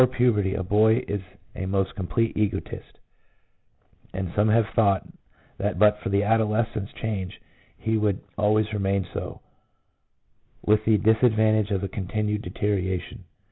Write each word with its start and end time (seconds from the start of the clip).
155 0.01 0.17
puberty 0.17 0.55
a 0.55 0.63
boy 0.63 1.03
is 1.07 1.21
a 1.55 1.67
most 1.67 1.93
complete 1.93 2.35
egotist, 2.35 2.97
and 4.11 4.31
some 4.35 4.49
have 4.49 4.65
thought 4.75 5.07
that 5.59 5.77
but 5.77 5.99
for 6.01 6.09
the 6.09 6.23
adolescence 6.23 6.89
change 6.99 7.39
he 7.77 7.97
would 7.97 8.19
always 8.35 8.65
remain 8.73 9.07
so, 9.13 9.41
with 10.65 10.83
the 10.85 10.97
disadvantage 10.97 11.69
of 11.69 11.83
a 11.83 11.87
continued 11.87 12.41
deterioration. 12.41 13.25